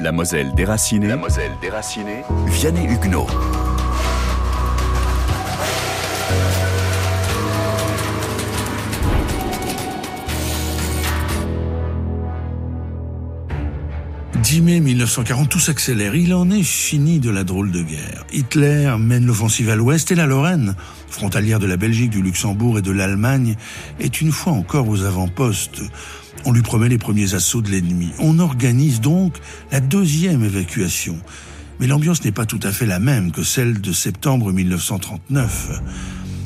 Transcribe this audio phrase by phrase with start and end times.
[0.00, 1.08] La Moselle déracinée.
[1.08, 2.22] La Moselle déracinée.
[2.46, 3.26] Vianney Huguenot.
[14.42, 16.14] «10 mai 1940, tout s'accélère.
[16.14, 18.24] Il en est fini de la drôle de guerre.
[18.32, 20.76] Hitler mène l'offensive à l'ouest et la Lorraine,
[21.08, 23.56] frontalière de la Belgique, du Luxembourg et de l'Allemagne,
[24.00, 25.82] est une fois encore aux avant-postes.
[26.44, 28.10] On lui promet les premiers assauts de l'ennemi.
[28.18, 29.36] On organise donc
[29.70, 31.18] la deuxième évacuation.
[31.78, 35.80] Mais l'ambiance n'est pas tout à fait la même que celle de septembre 1939.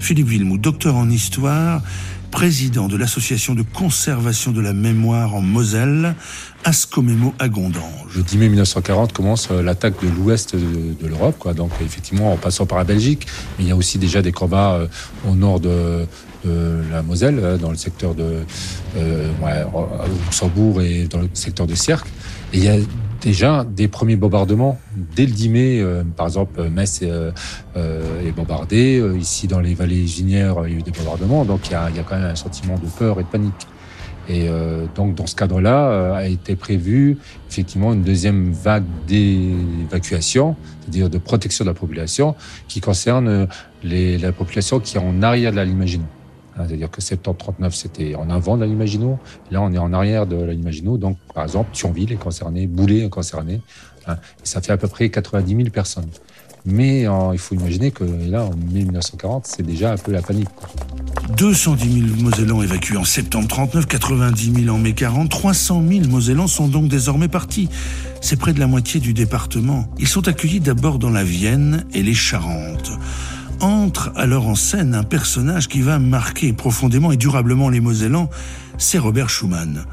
[0.00, 1.82] Philippe Villemou, docteur en histoire,
[2.30, 6.14] président de l'association de conservation de la mémoire en Moselle,
[6.64, 8.16] Ascomemo à Gondange.
[8.16, 11.54] Le 10 mai 1940 commence euh, l'attaque de l'ouest de, l'Europe.
[11.54, 13.26] Donc effectivement en passant par la Belgique,
[13.58, 14.86] il y a aussi déjà des combats euh,
[15.28, 16.06] au nord de,
[16.44, 18.44] la Moselle, euh, dans le secteur de
[18.96, 19.28] euh,
[20.26, 22.08] Luxembourg et dans le secteur de Cercle.
[22.52, 22.76] Et il y a
[23.20, 24.78] déjà des premiers bombardements
[25.14, 25.84] dès le 10 mai.
[26.16, 29.02] par exemple, Metz est, bombardé.
[29.18, 31.44] ici, dans les vallées ginières, il y a eu des bombardements.
[31.44, 33.28] Donc il y a, il y a quand même un sentiment de peur et de
[33.28, 33.66] panique.
[34.30, 40.54] Et euh, donc, dans ce cadre-là, euh, a été prévu effectivement une deuxième vague d'évacuation,
[40.80, 42.36] c'est-à-dire de protection de la population,
[42.68, 43.48] qui concerne
[43.82, 46.04] les, la population qui est en arrière de la ligne Maginot.
[46.56, 49.18] Hein, c'est-à-dire que septembre 39, c'était en avant de la ligne Maginot.
[49.50, 50.98] Là, on est en arrière de la ligne Maginot.
[50.98, 53.60] Donc, par exemple, Thionville est concerné, Boulay est concerné.
[54.06, 56.08] Hein, et ça fait à peu près 90 000 personnes.
[56.66, 60.48] Mais il faut imaginer que là, en 1940, c'est déjà un peu la panique.
[61.38, 66.48] 210 000 Mosellans évacués en septembre 39, 90 000 en mai 40, 300 000 Mosellans
[66.48, 67.70] sont donc désormais partis.
[68.20, 69.86] C'est près de la moitié du département.
[69.98, 72.90] Ils sont accueillis d'abord dans la Vienne et les Charentes.
[73.60, 78.30] Entre alors en scène un personnage qui va marquer profondément et durablement les Mosellans,
[78.78, 79.84] c'est Robert Schumann.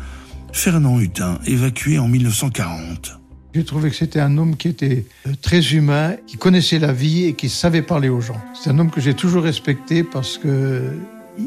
[0.54, 3.20] Fernand Hutin, évacué en 1940.
[3.54, 7.26] J'ai trouvé que c'était un homme qui était euh, très humain, qui connaissait la vie
[7.26, 8.42] et qui savait parler aux gens.
[8.54, 10.94] C'est un homme que j'ai toujours respecté parce que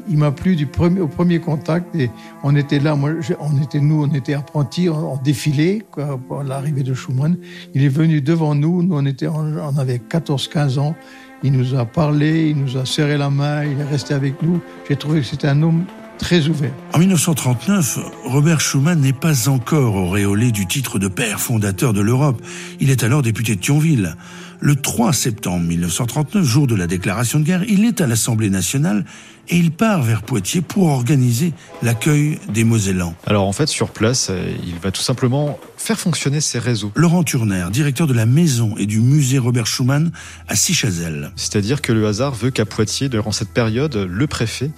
[0.08, 0.56] il m'a plu
[1.00, 2.10] au premier contact et
[2.42, 6.94] on était là, on était nous, on était apprentis, on, défilait quoi, pour l'arrivée de
[6.94, 7.36] Schumann.
[7.74, 10.94] Il est venu devant nous, nous on était, on avait 14-15 ans.
[11.42, 14.60] Il nous a parlé, il nous a serré la main, il est resté avec nous.
[14.88, 15.84] J'ai trouvé que c'était un homme
[16.18, 16.72] très ouvert.
[16.92, 22.42] En 1939, Robert Schuman n'est pas encore auréolé du titre de père fondateur de l'Europe.
[22.78, 24.16] Il est alors député de Thionville.
[24.62, 29.06] Le 3 septembre 1939, jour de la déclaration de guerre, il est à l'Assemblée nationale
[29.48, 33.14] et il part vers Poitiers pour organiser l'accueil des Mosellans.
[33.26, 36.92] Alors en fait, sur place, euh, il va tout simplement faire fonctionner ses réseaux.
[36.94, 40.12] Laurent Turner, directeur de la maison et du musée Robert Schumann
[40.46, 41.32] à Sichazel.
[41.36, 44.70] C'est-à-dire que le hasard veut qu'à Poitiers, durant cette période, le préfet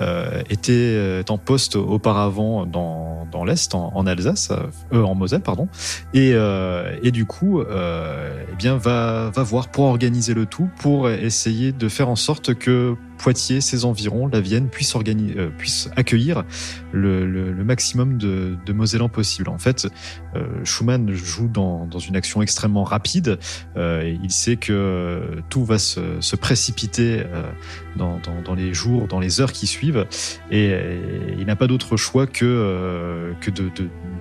[0.00, 4.50] euh, était euh, en poste auparavant dans, dans l'Est, en, Alsace,
[4.92, 5.68] euh, en Moselle, pardon,
[6.12, 10.68] et, euh, et du coup, euh, eh bien, va, va voir pour organiser le tout,
[10.80, 15.90] pour essayer de faire en sorte que Poitiers, ses environs, la Vienne, puissent, euh, puisse
[15.96, 16.44] accueillir
[16.92, 19.48] le, maximum de, de Mosellans possible.
[19.50, 19.88] En fait,
[20.36, 23.38] euh, Schumann joue dans, une action extrêmement rapide.
[23.76, 27.42] Euh, il sait que tout va se, précipiter euh,
[27.96, 30.06] dans, les jours, dans les heures qui suivent,
[30.50, 30.72] et,
[31.38, 33.32] il n'a pas d'autre choix que, euh,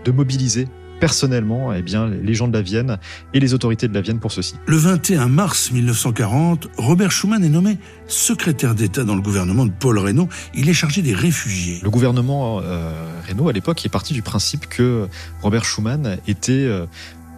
[0.03, 0.67] de mobiliser
[0.99, 2.97] personnellement eh bien, les gens de la Vienne
[3.33, 4.55] et les autorités de la Vienne pour ceci.
[4.65, 7.77] Le 21 mars 1940, Robert Schuman est nommé
[8.07, 10.29] secrétaire d'État dans le gouvernement de Paul Reynaud.
[10.53, 11.79] Il est chargé des réfugiés.
[11.83, 12.91] Le gouvernement euh,
[13.27, 15.07] Reynaud, à l'époque, est parti du principe que
[15.41, 16.85] Robert Schuman était euh,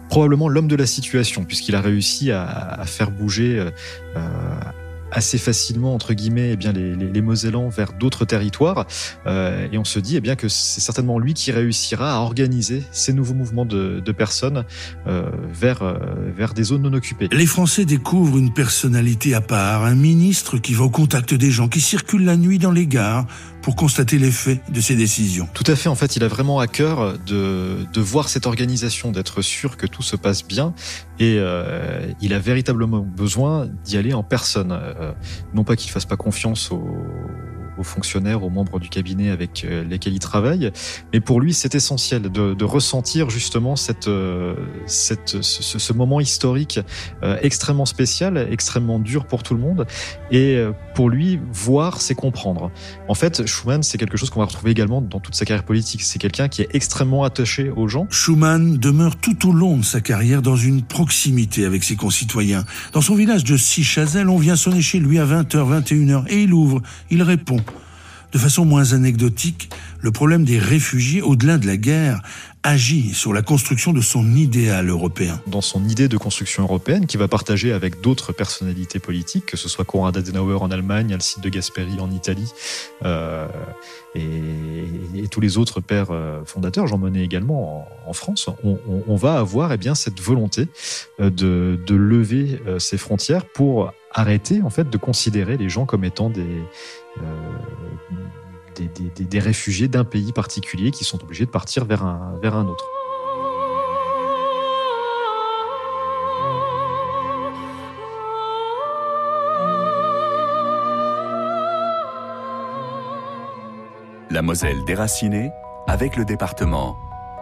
[0.08, 3.58] probablement l'homme de la situation, puisqu'il a réussi à, à faire bouger
[4.16, 4.20] euh,
[5.12, 8.86] assez facilement entre guillemets eh bien les, les, les Mosellans vers d'autres territoires
[9.26, 12.82] euh, et on se dit eh bien que c'est certainement lui qui réussira à organiser
[12.92, 14.64] ces nouveaux mouvements de, de personnes
[15.06, 15.98] euh, vers euh,
[16.36, 17.28] vers des zones non occupées.
[17.32, 21.68] Les Français découvrent une personnalité à part, un ministre qui va au contact des gens,
[21.68, 23.26] qui circule la nuit dans les gares
[23.62, 25.48] pour constater l'effet de ses décisions.
[25.54, 29.12] Tout à fait, en fait, il a vraiment à cœur de, de voir cette organisation,
[29.12, 30.74] d'être sûr que tout se passe bien,
[31.18, 34.72] et euh, il a véritablement besoin d'y aller en personne.
[35.00, 35.12] Euh,
[35.54, 36.86] non pas qu'il fasse pas confiance aux,
[37.80, 40.70] aux, fonctionnaires, aux membres du cabinet avec euh, lesquels il travaille,
[41.12, 44.54] mais pour lui, c'est essentiel de, ressentir justement cette, euh,
[44.86, 46.78] ce, moment historique
[47.22, 49.86] euh, extrêmement spécial, extrêmement dur pour tout le monde,
[50.30, 50.62] et
[50.94, 52.70] pour lui, voir, c'est comprendre.
[53.08, 56.02] En fait, Schumann, c'est quelque chose qu'on va retrouver également dans toute sa carrière politique.
[56.02, 58.06] C'est quelqu'un qui est extrêmement attaché aux gens.
[58.10, 62.64] Schumann demeure tout au long de sa carrière dans une proximité avec ses concitoyens.
[62.92, 66.52] Dans son village de Sichazel, on vient sonner chez lui à 20h, 21h et il
[66.52, 67.58] ouvre, il répond.
[68.32, 72.22] De façon moins anecdotique, le problème des réfugiés, au-delà de la guerre,
[72.62, 75.40] agit sur la construction de son idéal européen.
[75.46, 79.68] Dans son idée de construction européenne, qui va partager avec d'autres personnalités politiques, que ce
[79.68, 82.52] soit Konrad Adenauer en Allemagne, Alcide de Gasperi en Italie,
[83.04, 83.48] euh,
[84.14, 89.72] et, tous les autres pères euh, fondateurs, Jean Monnet également en, France, on, va avoir
[89.72, 90.66] eh bien, cette volonté
[91.20, 96.30] euh, de, lever ces frontières pour arrêter en fait de considérer les gens comme étant
[96.30, 96.62] des,
[98.88, 102.86] des, réfugiés d'un pays particulier qui sont obligés de partir vers un autre.
[114.30, 115.50] La Moselle déracinée
[115.88, 116.96] avec le département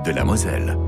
[0.06, 0.87] de la Moselle.